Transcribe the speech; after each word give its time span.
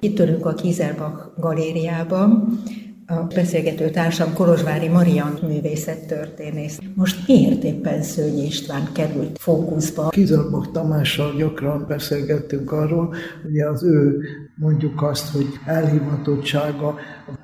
Itt 0.00 0.18
ülünk 0.18 0.46
a 0.46 0.54
Kieselbach 0.54 1.40
galériában, 1.40 2.60
a 3.06 3.14
beszélgető 3.34 3.90
társam 3.90 4.34
Kolozsvári 4.34 4.88
Marian 4.88 5.38
művészettörténész. 5.42 6.78
Most 6.94 7.26
miért 7.26 7.64
éppen 7.64 8.02
Szőnyi 8.02 8.46
István 8.46 8.88
került 8.92 9.38
fókuszba? 9.38 10.08
Kizarbak 10.08 10.70
Tamással 10.70 11.36
gyakran 11.36 11.84
beszélgettünk 11.88 12.72
arról, 12.72 13.14
ugye 13.48 13.68
az 13.68 13.84
ő 13.84 14.20
mondjuk 14.58 15.02
azt, 15.02 15.32
hogy 15.32 15.46
elhivatottsága, 15.64 16.94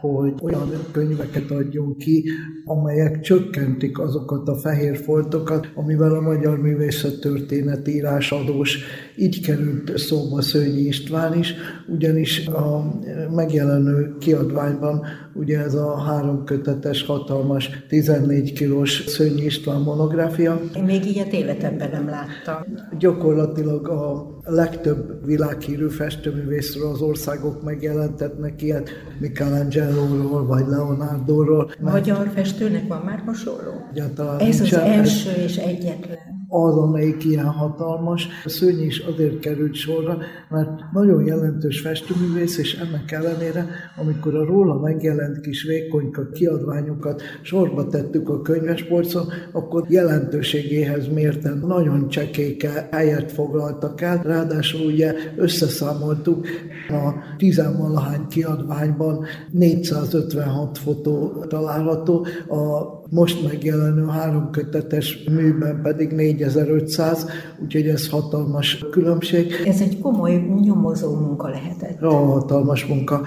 hogy 0.00 0.34
olyan 0.42 0.70
könyveket 0.92 1.50
adjon 1.50 1.96
ki, 1.96 2.24
amelyek 2.64 3.20
csökkentik 3.20 3.98
azokat 3.98 4.48
a 4.48 4.56
fehér 4.56 4.96
foltokat, 4.96 5.70
amivel 5.74 6.14
a 6.14 6.20
magyar 6.20 6.58
művészettörténet 6.58 7.88
írásadós. 7.88 8.78
Így 9.16 9.40
került 9.40 9.98
szóba 9.98 10.42
Szőnyi 10.42 10.80
István 10.80 11.38
is, 11.38 11.54
ugyanis 11.88 12.46
a 12.46 12.98
megjelenő 13.30 14.16
kiadványban 14.18 15.04
ugye 15.34 15.58
ez 15.58 15.74
a 15.74 15.98
három 15.98 16.44
kötetes, 16.44 17.02
hatalmas, 17.02 17.84
14 17.88 18.52
kilós 18.52 19.04
Szőnyi 19.06 19.44
István 19.44 19.80
monográfia. 19.80 20.60
Én 20.76 20.84
még 20.84 21.04
ilyet 21.04 21.32
életemben 21.32 21.90
nem 21.90 22.08
láttam. 22.08 22.62
Gyakorlatilag 22.98 23.88
a 23.88 24.30
legtöbb 24.44 25.26
világhírű 25.26 25.88
festőművészről 25.88 26.90
az 26.90 27.01
országok 27.02 27.62
megjelentetnek 27.62 28.62
ilyet, 28.62 28.90
Michelangelo-ról 29.18 30.46
vagy 30.46 30.66
Leonardo-ról. 30.66 31.70
Magyar 31.80 32.30
festőnek 32.34 32.88
van 32.88 33.02
már 33.04 33.22
hasonló? 33.26 33.86
Egyáltalán 33.92 34.38
Ez 34.38 34.58
nincsen. 34.58 34.80
az 34.80 34.86
első 34.86 35.30
és 35.42 35.56
egyetlen 35.56 36.41
az, 36.52 36.76
amelyik 36.76 37.24
ilyen 37.24 37.46
hatalmas. 37.46 38.28
A 38.44 38.48
szőny 38.48 38.82
is 38.82 38.98
azért 38.98 39.38
került 39.38 39.74
sorra, 39.74 40.18
mert 40.48 40.70
nagyon 40.92 41.26
jelentős 41.26 41.80
festőművész, 41.80 42.58
és 42.58 42.74
ennek 42.74 43.12
ellenére, 43.12 43.66
amikor 43.96 44.34
a 44.34 44.44
róla 44.44 44.80
megjelent 44.80 45.40
kis 45.40 45.62
vékonyka 45.62 46.28
kiadványokat 46.30 47.22
sorba 47.42 47.86
tettük 47.86 48.28
a 48.28 48.42
könyvespolcon, 48.42 49.26
akkor 49.52 49.84
jelentőségéhez 49.88 51.08
mérten 51.08 51.58
nagyon 51.66 52.08
csekéke 52.08 52.88
helyet 52.90 53.32
foglaltak 53.32 54.00
el. 54.00 54.22
Ráadásul 54.22 54.86
ugye 54.86 55.14
összeszámoltuk 55.36 56.46
a 56.88 57.12
tizenvalahány 57.36 58.26
kiadványban 58.26 59.24
456 59.50 60.78
fotó 60.78 61.44
található, 61.48 62.26
a 62.48 63.00
most 63.12 63.42
megjelenő 63.42 64.06
három 64.06 64.50
kötetes 64.50 65.24
műben 65.30 65.82
pedig 65.82 66.12
4500, 66.12 67.26
úgyhogy 67.62 67.88
ez 67.88 68.08
hatalmas 68.08 68.84
különbség. 68.90 69.52
Ez 69.66 69.80
egy 69.80 69.98
komoly 69.98 70.32
nyomozó 70.62 71.14
munka 71.14 71.48
lehetett. 71.48 72.00
Ja, 72.00 72.10
hatalmas 72.10 72.86
munka. 72.86 73.20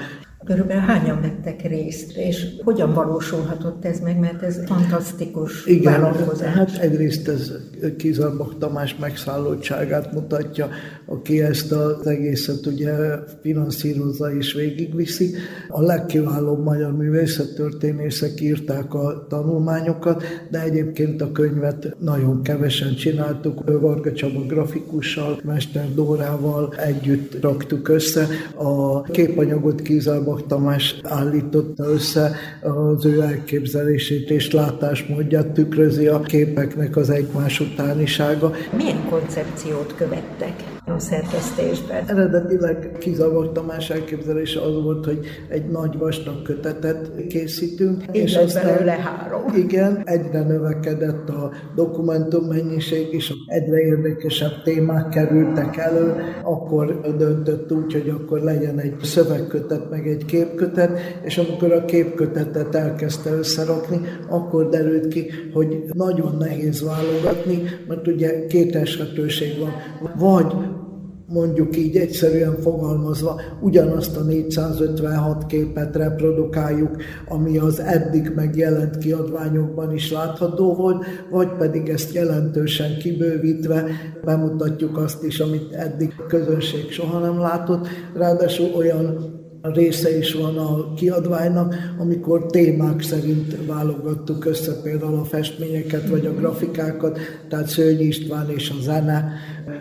Körülbelül 0.46 0.82
hányan 0.82 1.22
vettek 1.22 1.62
részt, 1.68 2.18
és 2.18 2.46
hogyan 2.64 2.94
valósulhatott 2.94 3.86
ez 3.86 4.00
meg, 4.00 4.20
mert 4.20 4.42
ez 4.42 4.60
fantasztikus 4.66 5.66
Igen, 5.66 6.02
vállalkozás. 6.02 6.54
hát 6.54 6.78
egyrészt 6.78 7.28
ez 7.28 7.52
Kizarbak 7.98 8.58
Tamás 8.58 8.96
megszállottságát 9.00 10.14
mutatja, 10.14 10.70
aki 11.06 11.42
ezt 11.42 11.72
az 11.72 12.08
egészet 12.08 12.66
ugye 12.66 12.94
finanszírozza 13.42 14.34
és 14.36 14.54
végigviszi. 14.54 15.36
A 15.70 15.82
legkiválóbb 15.82 16.64
magyar 16.64 16.98
művészettörténészek 16.98 18.42
írták 18.42 18.94
a 18.94 19.26
tanulmányokat, 19.30 20.24
de 20.50 20.62
egyébként 20.62 21.22
a 21.22 21.32
könyvet 21.32 21.96
nagyon 22.00 22.42
kevesen 22.42 22.96
csináltuk. 22.96 23.80
Varga 23.80 24.12
Csaba 24.12 24.40
grafikussal, 24.40 25.40
Mester 25.44 25.94
Dórával 25.94 26.74
együtt 26.78 27.42
raktuk 27.42 27.88
össze. 27.88 28.28
A 28.56 29.02
képanyagot 29.02 29.82
Kizarbak 30.36 30.48
Tamás 30.48 30.96
állította 31.04 31.84
össze, 31.84 32.36
az 32.62 33.06
ő 33.06 33.22
elképzelését 33.22 34.30
és 34.30 34.52
látásmódját 34.52 35.48
tükrözi 35.48 36.08
a 36.08 36.20
képeknek 36.20 36.96
az 36.96 37.10
egymás 37.10 37.60
utánisága. 37.60 38.52
Milyen 38.78 39.10
koncepciót 39.10 39.96
követtek? 39.96 40.54
A 40.88 41.00
szerkesztésben. 41.00 42.04
Eredetileg 42.08 42.96
Kizavart 43.00 43.54
Tamás 43.54 43.90
elképzelése 43.90 44.62
az 44.62 44.84
volt, 44.84 45.06
hogy 45.06 45.20
egy 45.48 45.66
nagy 45.70 45.98
vastag 45.98 46.42
kötetet 46.42 47.12
készítünk. 47.28 48.04
Így 48.14 48.22
és 48.22 48.36
aztán 48.36 48.66
belőle 48.66 48.92
három. 48.92 49.42
Igen, 49.56 50.02
egyre 50.06 50.44
növekedett 50.44 51.30
a 51.30 51.52
dokumentum 51.76 52.46
mennyiség, 52.46 53.14
és 53.14 53.34
egyre 53.46 53.78
érdekesebb 53.78 54.62
témák 54.64 55.10
kerültek 55.10 55.78
elő. 55.78 56.14
Akkor 56.44 57.16
döntött 57.18 57.72
úgy, 57.72 57.94
hogy 57.94 58.10
akkor 58.10 58.40
legyen 58.40 58.80
egy 58.80 58.96
szövegkötet, 59.02 59.90
meg 59.90 60.08
egy 60.08 60.26
képkötet, 60.26 61.00
és 61.24 61.38
amikor 61.38 61.72
a 61.72 61.86
képkötetet 61.86 62.76
elkezdte 62.76 63.32
összerakni, 63.32 64.00
akkor 64.30 64.70
derült 64.70 65.08
ki, 65.08 65.30
hogy 65.54 65.84
nagyon 65.94 66.36
nehéz 66.40 66.84
válogatni, 66.84 67.64
mert 67.88 68.08
ugye 68.08 68.46
két 68.46 68.76
esetőség 68.76 69.60
van. 69.60 69.72
Vagy 70.18 70.54
mondjuk 71.28 71.78
így 71.78 71.98
egyszerűen 71.98 72.58
fogalmazva 72.62 73.42
ugyanazt 73.62 74.18
a 74.18 74.24
456 74.24 75.46
képet 75.46 75.96
reprodukáljuk, 75.96 76.96
ami 77.28 77.58
az 77.58 77.80
eddig 77.80 78.32
megjelent 78.36 78.98
kiadványokban 78.98 79.94
is 79.94 80.12
látható 80.12 80.74
volt, 80.74 81.06
vagy 81.30 81.50
pedig 81.58 81.90
ezt 81.90 82.14
jelentősen 82.14 82.98
kibővítve 82.98 83.86
bemutatjuk 84.24 84.98
azt 84.98 85.24
is, 85.24 85.40
amit 85.40 85.74
eddig 85.74 86.14
a 86.18 86.26
közönség 86.26 86.92
soha 86.92 87.20
nem 87.20 87.40
látott, 87.40 87.88
ráadásul 88.14 88.74
olyan 88.76 89.35
része 89.74 90.18
is 90.18 90.34
van 90.34 90.58
a 90.58 90.94
kiadványnak, 90.94 91.76
amikor 91.98 92.46
témák 92.46 93.02
szerint 93.02 93.66
válogattuk 93.66 94.46
össze 94.46 94.82
például 94.82 95.16
a 95.16 95.24
festményeket 95.24 96.10
vagy 96.10 96.26
a 96.26 96.34
grafikákat, 96.34 97.20
tehát 97.50 97.68
Szőnyi 97.68 98.04
István 98.04 98.50
és 98.50 98.70
a 98.70 98.82
zene, 98.82 99.32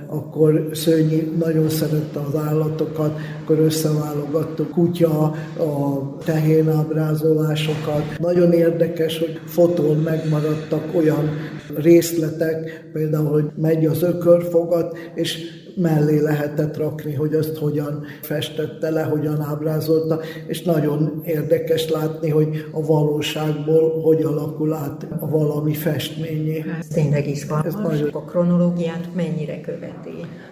akkor 0.06 0.68
Szőnyi 0.72 1.32
nagyon 1.38 1.68
szerette 1.68 2.20
az 2.20 2.36
állatokat, 2.36 3.18
akkor 3.42 3.58
összeválogattuk 3.58 4.70
kutya, 4.70 5.20
a 5.58 6.16
tehén 6.24 6.68
ábrázolásokat. 6.68 8.18
Nagyon 8.18 8.52
érdekes, 8.52 9.18
hogy 9.18 9.40
fotón 9.46 9.96
megmaradtak 9.96 10.94
olyan 10.94 11.30
részletek, 11.76 12.88
például, 12.92 13.30
hogy 13.30 13.44
megy 13.56 13.86
az 13.86 14.02
ökörfogat, 14.02 14.96
és 15.14 15.62
mellé 15.76 16.18
lehetett 16.20 16.76
rakni, 16.76 17.14
hogy 17.14 17.34
azt 17.34 17.56
hogyan 17.56 18.04
festette 18.22 18.90
le, 18.90 19.02
hogyan 19.02 19.40
ábrázolta, 19.40 19.73
és 20.46 20.62
nagyon 20.62 21.20
érdekes 21.24 21.90
látni, 21.90 22.30
hogy 22.30 22.64
a 22.72 22.86
valóságból 22.86 24.00
hogy 24.02 24.22
alakul 24.22 24.72
át 24.72 25.06
a 25.20 25.28
valami 25.28 25.74
festményé. 25.74 26.64
Ez 26.78 26.86
tényleg 26.86 27.26
van. 27.48 27.64
Ez 27.66 27.74
nagyon... 27.74 28.08
A 28.12 28.24
kronológiát 28.24 29.08
mennyire 29.14 29.60
követi? 29.60 30.10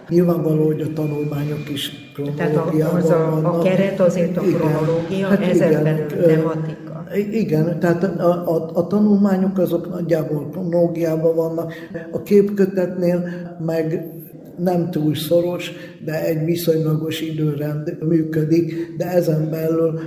Nyilvánvaló, 0.09 0.65
hogy 0.65 0.81
a 0.81 0.93
tanulmányok 0.93 1.69
is 1.69 1.91
kronológiában 2.13 3.01
Tehát 3.01 3.03
az 3.03 3.09
a, 3.09 3.57
a 3.59 3.61
keret 3.61 3.99
azért 3.99 4.37
a 4.37 4.41
igen, 4.43 4.59
kronológia, 4.59 5.27
hát 5.27 5.41
ezen 5.41 5.69
igen, 5.69 5.83
belül 5.83 6.25
tematika. 6.25 7.03
Igen, 7.31 7.79
tehát 7.79 8.03
a, 8.03 8.55
a, 8.55 8.69
a 8.73 8.87
tanulmányok 8.87 9.57
azok 9.57 9.89
nagyjából 9.89 10.49
kronológiában 10.51 11.35
vannak. 11.35 11.73
A 12.11 12.21
képkötetnél 12.21 13.29
meg 13.65 14.11
nem 14.57 14.91
túl 14.91 15.15
szoros, 15.15 15.71
de 16.05 16.25
egy 16.25 16.45
viszonylagos 16.45 17.21
időrend 17.21 17.97
működik, 18.07 18.95
de 18.97 19.05
ezen 19.05 19.49
belül 19.49 19.99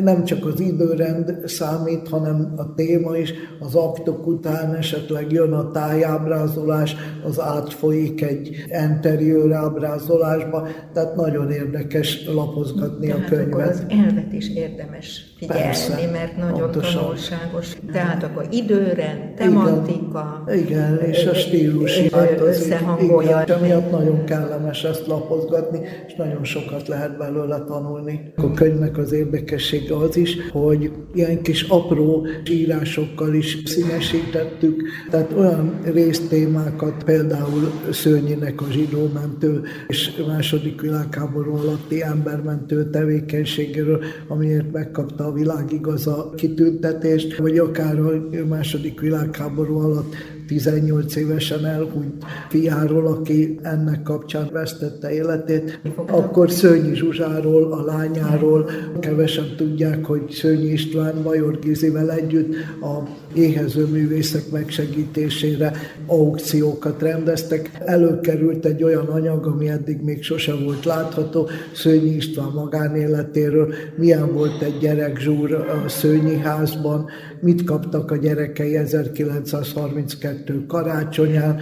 nem 0.00 0.24
csak 0.24 0.46
az 0.46 0.60
időrend 0.60 1.48
számít, 1.48 2.08
hanem 2.08 2.52
a 2.56 2.74
téma 2.74 3.16
is, 3.16 3.32
az 3.60 3.74
aktok 3.74 4.26
után 4.26 4.74
esetleg 4.74 5.32
jön 5.32 5.52
a 5.52 5.70
tájábrázolás, 5.70 6.96
az 7.24 7.40
átfolyik 7.40 8.22
egy 8.22 8.64
interiőr 8.88 9.52
ábrázolásba, 9.52 10.68
tehát 10.92 11.14
nagyon 11.16 11.50
érdekes 11.50 12.26
lapozgatni 12.26 13.06
tehát 13.06 13.22
a 13.22 13.28
könyvet. 13.28 13.52
Akkor 13.52 13.62
az 13.62 13.84
elvet 13.88 14.32
is 14.32 14.54
érdemes 14.54 15.34
figyelni, 15.38 15.62
Persze, 15.62 16.08
mert 16.12 16.36
nagyon 16.36 16.60
pontosan. 16.60 17.00
tanulságos. 17.00 17.76
Tehát 17.92 18.22
akkor 18.22 18.46
időrend, 18.50 19.34
tematika. 19.36 20.44
Igen, 20.48 20.62
igen 20.62 20.98
és 21.10 21.26
a 21.26 21.34
stílus 21.34 22.00
összehangolja. 22.38 23.42
Igen, 23.42 23.58
emiatt 23.58 23.91
nagyon 23.92 24.24
kellemes 24.24 24.84
ezt 24.84 25.06
lapozgatni, 25.06 25.80
és 26.06 26.14
nagyon 26.14 26.44
sokat 26.44 26.88
lehet 26.88 27.18
belőle 27.18 27.64
tanulni. 27.64 28.32
A 28.36 28.52
könyvnek 28.52 28.98
az 28.98 29.12
érdekessége 29.12 29.96
az 29.96 30.16
is, 30.16 30.36
hogy 30.52 30.92
ilyen 31.14 31.42
kis 31.42 31.62
apró 31.62 32.26
írásokkal 32.50 33.34
is 33.34 33.58
színesítettük, 33.64 34.82
tehát 35.10 35.32
olyan 35.32 35.78
résztémákat, 35.84 37.04
például 37.04 37.70
Szőnyinek 37.90 38.60
a 38.60 38.70
zsidómentő 38.70 39.62
és 39.88 40.22
második 40.26 40.80
világháború 40.80 41.56
alatti 41.56 42.02
embermentő 42.02 42.90
tevékenységéről, 42.90 44.02
amiért 44.28 44.72
megkapta 44.72 45.26
a 45.26 45.32
világ 45.32 45.72
igaza 45.72 46.30
kitüntetést, 46.36 47.36
vagy 47.36 47.58
akár 47.58 47.98
a 47.98 48.46
második 48.48 49.00
világháború 49.00 49.78
alatt 49.78 50.14
18 50.52 51.16
évesen 51.16 51.66
elhunyt 51.66 52.24
fiáról, 52.48 53.06
aki 53.06 53.58
ennek 53.62 54.02
kapcsán 54.02 54.48
vesztette 54.52 55.12
életét. 55.12 55.80
Akkor 56.06 56.50
Szőnyi 56.50 56.94
Zsuzsáról, 56.94 57.72
a 57.72 57.84
lányáról 57.84 58.70
kevesen 59.00 59.54
tudják, 59.56 60.04
hogy 60.04 60.30
Szőnyi 60.30 60.72
István 60.72 61.14
Major 61.24 61.58
Gizivel 61.58 62.10
együtt 62.10 62.54
a 62.80 63.02
éhező 63.34 63.86
művészek 63.86 64.50
megsegítésére 64.50 65.72
aukciókat 66.06 67.02
rendeztek. 67.02 67.70
Előkerült 67.84 68.64
egy 68.64 68.82
olyan 68.82 69.06
anyag, 69.06 69.46
ami 69.46 69.68
eddig 69.68 70.00
még 70.00 70.22
sose 70.22 70.54
volt 70.54 70.84
látható, 70.84 71.48
Szőnyi 71.74 72.14
István 72.14 72.50
magánéletéről, 72.54 73.72
milyen 73.96 74.32
volt 74.32 74.62
egy 74.62 74.78
gyerekzsúr 74.78 75.52
a 75.52 75.88
Szőnyi 75.88 76.36
házban, 76.36 77.06
mit 77.40 77.64
kaptak 77.64 78.10
a 78.10 78.16
gyerekei 78.16 78.76
1932 78.76 80.41
karácsonyán. 80.66 81.60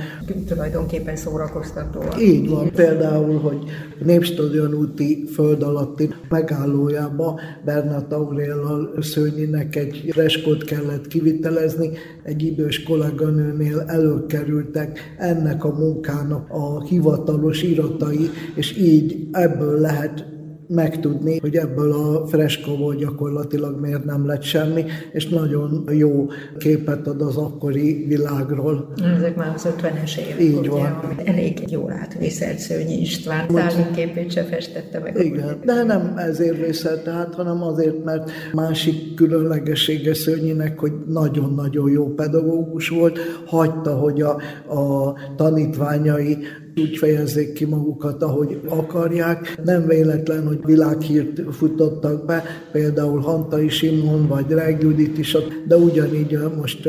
Tulajdonképpen 0.49 1.17
szórakoztató. 1.17 2.01
Így 2.21 2.49
van, 2.49 2.71
például, 2.71 3.39
hogy 3.39 3.65
Népstadion 4.05 4.75
úti 4.75 5.25
föld 5.33 5.63
alatti 5.63 6.15
megállójába 6.29 7.41
Bernát 7.65 8.13
Auréllal 8.13 8.95
Szőnyinek 9.01 9.77
egy 9.77 10.13
reskót 10.15 10.65
kellett 10.65 11.07
kivitelezni, 11.07 11.91
egy 12.23 12.43
idős 12.43 12.83
kolléganőnél 12.83 13.85
előkerültek 13.87 15.15
ennek 15.19 15.65
a 15.65 15.79
munkának 15.79 16.51
a 16.51 16.83
hivatalos 16.85 17.63
iratai, 17.63 18.31
és 18.55 18.77
így 18.77 19.29
ebből 19.33 19.81
lehet 19.81 20.25
megtudni, 20.71 21.39
hogy 21.39 21.57
ebből 21.57 21.93
a 21.93 22.27
freskóból 22.27 22.95
gyakorlatilag 22.95 23.81
miért 23.81 24.05
nem 24.05 24.27
lett 24.27 24.43
semmi, 24.43 24.85
és 25.13 25.29
nagyon 25.29 25.89
jó 25.93 26.27
képet 26.59 27.07
ad 27.07 27.23
az 27.23 27.37
akkori 27.37 28.05
világról. 28.07 28.93
Ezek 29.17 29.37
már 29.37 29.53
az 29.55 29.69
50-es 29.79 30.19
évek. 30.19 30.41
Így 30.41 30.57
ugye, 30.57 30.69
van. 30.69 31.21
Elég 31.25 31.71
jól 31.71 31.93
átvészelt 31.93 32.59
Szőnyi 32.59 33.01
István. 33.01 33.49
Szállik 33.49 33.91
képét 33.91 34.33
se 34.33 34.43
festette 34.43 34.99
meg. 34.99 35.25
Igen, 35.25 35.61
de 35.65 35.83
nem 35.83 36.15
ezért 36.17 36.57
vészelte 36.57 37.11
át, 37.11 37.35
hanem 37.35 37.63
azért, 37.63 38.05
mert 38.05 38.31
másik 38.53 39.15
különlegessége 39.15 40.15
Szőnyinek, 40.15 40.79
hogy 40.79 40.93
nagyon-nagyon 41.07 41.91
jó 41.91 42.07
pedagógus 42.15 42.89
volt, 42.89 43.19
hagyta, 43.47 43.95
hogy 43.97 44.21
a, 44.21 44.31
a 44.75 45.15
tanítványai 45.37 46.39
úgy 46.81 46.97
fejezzék 46.97 47.53
ki 47.53 47.65
magukat, 47.65 48.23
ahogy 48.23 48.61
akarják. 48.69 49.61
Nem 49.65 49.87
véletlen, 49.87 50.47
hogy 50.47 50.59
világhírt 50.65 51.43
futottak 51.51 52.27
be, 52.27 52.43
például 52.73 53.21
Hantai 53.21 53.69
Simon 53.69 54.27
vagy 54.27 54.47
Drag 54.47 54.83
Judit 54.83 55.19
is, 55.19 55.37
de 55.69 55.77
ugyanígy 55.77 56.39
most 56.57 56.89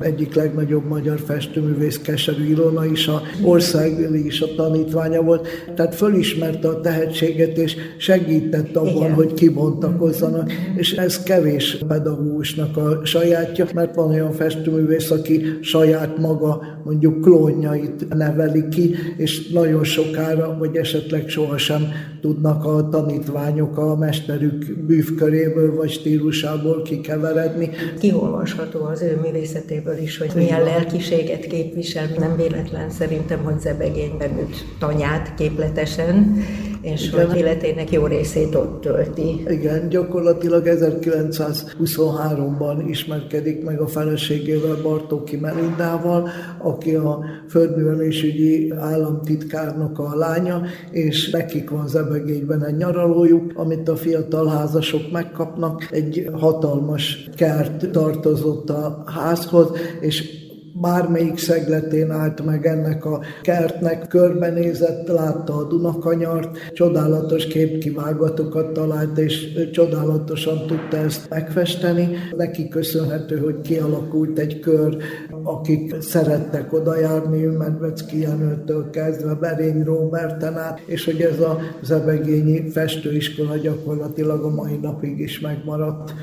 egyik 0.00 0.34
legnagyobb 0.34 0.84
magyar 0.84 1.18
festőművész 1.20 1.98
Keserű 1.98 2.44
Ilona 2.44 2.86
is 2.86 3.08
a 3.08 3.22
országbeli 3.42 4.26
is 4.26 4.40
a 4.40 4.54
tanítványa 4.56 5.22
volt, 5.22 5.48
tehát 5.74 5.94
fölismerte 5.94 6.68
a 6.68 6.80
tehetséget, 6.80 7.58
és 7.58 7.76
segített 7.98 8.76
abban, 8.76 8.96
Igen. 8.96 9.14
hogy 9.14 9.34
kibontakozzanak, 9.34 10.52
és 10.76 10.92
ez 10.92 11.22
kevés 11.22 11.78
pedagógusnak 11.88 12.76
a 12.76 13.00
sajátja, 13.04 13.66
mert 13.74 13.94
van 13.94 14.10
olyan 14.10 14.32
festőművész, 14.32 15.10
aki 15.10 15.42
saját 15.60 16.18
maga 16.18 16.62
mondjuk 16.84 17.20
klónjait 17.20 18.14
neveli 18.14 18.68
ki, 18.68 18.94
és 19.16 19.31
nagyon 19.52 19.84
sokára, 19.84 20.56
vagy 20.58 20.76
esetleg 20.76 21.28
sohasem 21.28 21.82
tudnak 22.20 22.64
a 22.64 22.88
tanítványok 22.88 23.78
a 23.78 23.96
mesterük 23.96 24.78
bűvköréből 24.86 25.74
vagy 25.74 25.90
stílusából 25.90 26.82
kikeveredni. 26.82 27.70
Kiolvasható 28.00 28.84
az 28.84 29.02
ő 29.02 29.18
művészetéből 29.22 29.98
is, 29.98 30.18
hogy 30.18 30.30
milyen 30.34 30.62
lelkiséget 30.62 31.46
képvisel. 31.46 32.08
Nem 32.18 32.36
véletlen 32.36 32.90
szerintem, 32.90 33.42
hogy 33.42 33.60
zebegényben 33.60 34.38
üt 34.38 34.64
tanyát 34.78 35.34
képletesen, 35.34 36.36
és 36.82 37.08
Igen. 37.08 37.26
hogy 37.26 37.36
életének 37.36 37.90
jó 37.90 38.06
részét 38.06 38.54
ott 38.54 38.80
tölti. 38.80 39.44
Igen, 39.48 39.88
gyakorlatilag 39.88 40.62
1923-ban 40.66 42.84
ismerkedik 42.88 43.64
meg 43.64 43.80
a 43.80 43.86
feleségével 43.86 44.76
Bartóki 44.82 45.36
Melindával, 45.36 46.28
aki 46.58 46.94
a 46.94 47.24
földművelésügyi 47.48 48.72
államtitkárnak 48.78 49.98
a 49.98 50.16
lánya, 50.16 50.62
és 50.90 51.30
nekik 51.30 51.70
van 51.70 51.88
Zebegényben 51.88 52.64
egy 52.64 52.76
nyaralójuk, 52.76 53.52
amit 53.54 53.88
a 53.88 53.96
fiatal 53.96 54.46
házasok 54.46 55.10
megkapnak. 55.12 55.88
Egy 55.90 56.30
hatalmas 56.32 57.28
kert 57.36 57.90
tartozott 57.90 58.70
a 58.70 59.02
házhoz, 59.06 59.70
és 60.00 60.40
bármelyik 60.74 61.38
szegletén 61.38 62.10
állt 62.10 62.44
meg 62.44 62.66
ennek 62.66 63.04
a 63.04 63.20
kertnek, 63.42 64.08
körbenézett, 64.08 65.08
látta 65.08 65.56
a 65.56 65.64
Dunakanyart, 65.64 66.72
csodálatos 66.72 67.46
képkivágatokat 67.46 68.72
talált, 68.72 69.18
és 69.18 69.68
csodálatosan 69.72 70.66
tudta 70.66 70.96
ezt 70.96 71.28
megfesteni. 71.28 72.08
Neki 72.36 72.68
köszönhető, 72.68 73.38
hogy 73.38 73.60
kialakult 73.60 74.38
egy 74.38 74.60
kör, 74.60 74.96
akik 75.42 75.94
szerettek 76.00 76.72
oda 76.72 76.98
járni, 76.98 77.44
Medvecki 77.44 78.20
Jenőtől 78.20 78.90
kezdve 78.90 79.34
Berény 79.34 79.82
Roberten 79.82 80.58
át, 80.58 80.82
és 80.86 81.04
hogy 81.04 81.20
ez 81.20 81.40
a 81.40 81.58
zebegényi 81.82 82.70
festőiskola 82.70 83.56
gyakorlatilag 83.56 84.44
a 84.44 84.50
mai 84.50 84.78
napig 84.82 85.18
is 85.18 85.40
megmaradt. 85.40 86.14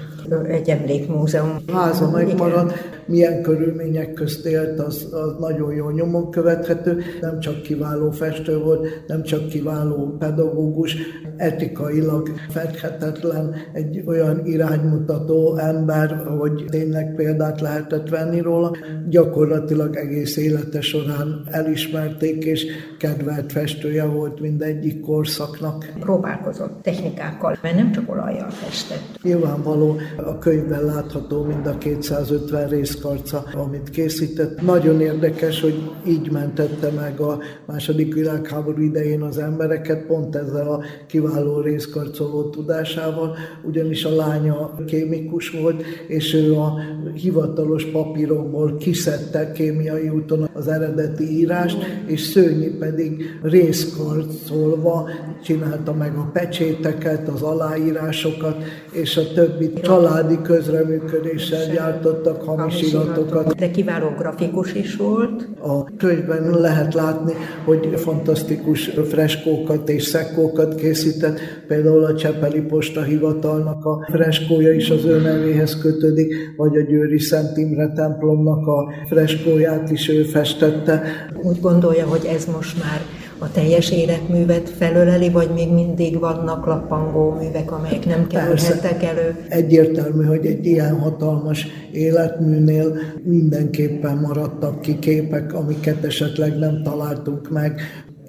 Egy 0.48 0.70
emlékmúzeum. 0.70 1.58
Háza 1.74 2.10
megmaradt, 2.10 2.74
milyen 3.06 3.42
körülmények 3.42 4.14
közt 4.14 4.39
élt, 4.46 4.80
az, 4.80 5.08
az 5.12 5.36
nagyon 5.40 5.74
jó 5.74 5.90
nyomon 5.90 6.32
követhető. 6.32 7.02
Nem 7.22 7.40
csak 7.40 7.62
kiváló 7.62 8.12
festő 8.12 8.58
volt, 8.58 8.88
nem 9.08 9.24
csak 9.24 9.48
kiváló 9.48 10.16
pedagógus, 10.20 10.96
etikailag 11.38 12.30
fedhetetlen, 12.50 13.56
egy 13.74 14.04
olyan 14.06 14.46
iránymutató 14.46 15.58
ember, 15.58 16.24
hogy 16.40 16.66
tényleg 16.70 17.16
példát 17.16 17.62
lehetett 17.62 18.10
venni 18.10 18.40
róla. 18.40 18.72
Gyakorlatilag 19.10 19.96
egész 19.96 20.38
élete 20.38 20.82
során 20.82 21.48
elismerték, 21.52 22.44
és 22.44 22.66
kedvelt 23.00 23.52
festője 23.52 24.06
volt 24.06 24.40
mindegyik 24.40 25.02
korszaknak. 25.02 25.86
Próbálkozott 26.00 26.82
technikákkal, 26.82 27.58
mert 27.62 27.76
nem 27.76 27.92
csak 27.92 28.12
olajjal 28.12 28.50
festett. 28.50 29.24
Nyilvánvaló 29.24 29.96
a 30.18 30.38
könyvben 30.38 30.84
látható 30.84 31.44
mind 31.44 31.68
a 31.68 31.78
250 31.78 32.68
részkarca, 32.68 33.44
amit 33.54 33.90
készített. 34.30 34.62
Nagyon 34.62 35.02
érdekes, 35.02 35.62
hogy 35.62 35.92
így 36.08 36.32
mentette 36.32 36.90
meg 36.90 37.20
a 37.20 37.40
második 37.66 38.14
világháború 38.14 38.82
idején 38.82 39.22
az 39.22 39.38
embereket, 39.38 40.06
pont 40.06 40.36
ezzel 40.36 40.68
a 40.68 40.82
kiváló 41.08 41.60
részkarcoló 41.60 42.50
tudásával, 42.50 43.36
ugyanis 43.64 44.04
a 44.04 44.16
lánya 44.16 44.76
kémikus 44.86 45.50
volt, 45.50 45.84
és 46.08 46.34
ő 46.34 46.56
a 46.56 46.74
hivatalos 47.14 47.86
papírokból 47.86 48.78
kiszedte 48.78 49.52
kémiai 49.52 50.10
úton 50.10 50.50
az 50.54 50.68
eredeti 50.68 51.38
írást, 51.38 51.78
és 52.06 52.22
Szőnyi 52.22 52.68
pedig 52.68 53.40
részkarcolva 53.42 55.10
csinálta 55.44 55.94
meg 55.94 56.16
a 56.16 56.30
pecséteket, 56.34 57.28
az 57.28 57.42
aláírásokat, 57.42 58.64
és 58.92 59.18
a 59.18 59.34
többi 59.34 59.74
családi 59.82 60.42
közreműködéssel 60.42 61.74
gyártottak 61.74 62.42
hamis 62.42 62.82
iratokat. 62.82 63.56
De 63.56 63.72
kiváló 63.72 64.10
grafikus 64.20 64.74
is 64.74 64.96
volt. 64.96 65.48
A 65.62 65.96
könyvben 65.98 66.60
lehet 66.60 66.94
látni, 66.94 67.34
hogy 67.66 67.94
fantasztikus 67.96 68.86
freskókat 69.10 69.90
és 69.90 70.04
szekkókat 70.04 70.76
készített, 70.76 71.40
például 71.68 72.04
a 72.04 72.16
Csepeli 72.16 72.62
Posta 72.62 73.04
Hivatalnak 73.04 73.86
a 73.86 74.08
freskója 74.12 74.74
is 74.74 74.90
az 74.90 75.06
ő 75.06 75.22
nevéhez 75.22 75.82
kötődik, 75.82 76.34
vagy 76.58 76.78
a 76.78 76.82
Győri 76.82 77.20
Szent 77.20 77.58
Imre 77.58 77.92
templomnak 77.96 78.68
a 78.68 78.94
freskóját 79.08 79.92
is 79.92 80.10
ő 80.10 80.24
festette. 80.24 81.02
Úgy 81.42 81.60
gondolja, 81.62 82.06
hogy 82.06 82.26
ez 82.26 82.46
most 82.46 82.84
már 82.84 83.19
a 83.40 83.52
teljes 83.52 83.92
életművet 83.92 84.70
felöleli, 84.70 85.30
vagy 85.30 85.50
még 85.54 85.74
mindig 85.74 86.20
vannak 86.20 86.66
lappangó 86.66 87.32
művek, 87.32 87.72
amelyek 87.72 88.06
nem 88.06 88.28
kerülhettek 88.28 89.04
elő? 89.04 89.36
Egyértelmű, 89.50 90.26
hogy 90.26 90.46
egy 90.46 90.66
ilyen 90.66 91.00
hatalmas 91.00 91.68
életműnél 91.92 92.98
mindenképpen 93.24 94.18
maradtak 94.18 94.82
ki 94.82 95.00
képek, 95.00 95.54
amiket 95.54 96.06
esetleg 96.06 96.58
nem 96.58 96.84
találtunk 96.84 97.50
meg, 97.50 97.82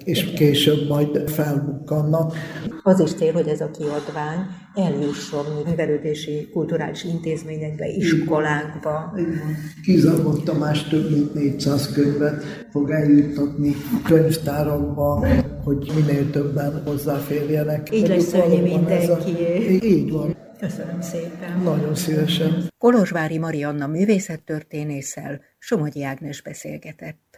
és 0.03 0.33
később 0.33 0.87
majd 0.87 1.29
felbukkannak. 1.29 2.33
Az 2.83 2.99
is 2.99 3.13
cél, 3.13 3.33
hogy 3.33 3.47
ez 3.47 3.61
a 3.61 3.71
kiadvány 3.71 4.45
eljusson 4.75 5.45
művelődési 5.65 6.49
kulturális 6.53 7.03
intézményekbe, 7.03 7.87
iskolákba. 7.87 9.13
Kizargott 9.83 10.43
Tamás 10.43 10.83
több 10.83 11.11
mint 11.11 11.33
400 11.33 11.91
könyvet 11.91 12.43
fog 12.71 12.91
eljuttatni 12.91 13.75
könyvtárakba, 14.03 15.27
hogy 15.63 15.91
minél 15.95 16.29
többen 16.29 16.81
hozzáférjenek. 16.85 17.95
Így 17.95 18.07
lesz 18.07 18.27
szörnyű 18.27 18.61
mindenki. 18.61 19.11
A... 19.11 19.85
Így 19.85 20.11
van. 20.11 20.35
Köszönöm 20.59 21.01
szépen. 21.01 21.61
Nagyon 21.63 21.95
szívesen. 21.95 22.69
Kolozsvári 22.77 23.37
Marianna 23.37 23.87
művészettörténésszel 23.87 25.41
Somogyi 25.57 26.03
Ágnes 26.03 26.41
beszélgetett. 26.41 27.30